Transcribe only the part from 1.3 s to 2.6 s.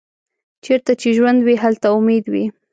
وي، هلته امید وي.